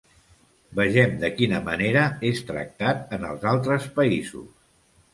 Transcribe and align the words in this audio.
Vegem 0.79 1.13
de 1.25 1.31
quina 1.41 1.59
manera 1.69 2.07
és 2.33 2.43
tractat 2.49 3.17
en 3.21 3.31
els 3.31 3.49
altres 3.55 3.89
països. 4.01 4.53